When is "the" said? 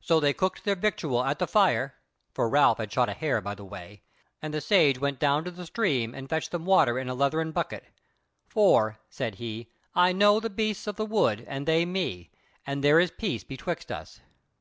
1.38-1.46, 3.54-3.64, 4.52-4.60, 5.52-5.64, 10.40-10.50, 10.96-11.06